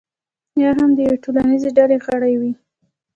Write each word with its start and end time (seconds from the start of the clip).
یا 0.61 0.69
هم 0.79 0.89
د 0.97 0.99
یوې 1.07 1.17
ټولنیزې 1.23 1.69
ډلې 1.77 1.97
غړی 2.05 2.33
وي. 2.41 2.51